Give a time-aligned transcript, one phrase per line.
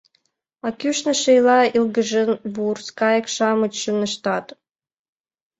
[0.67, 4.45] А кӱшнӧ, шийла йылгыжын, вурс кайык-шамыч чоҥештат.